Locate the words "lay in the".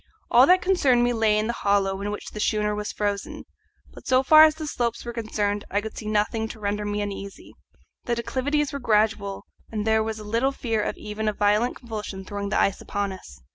1.13-1.53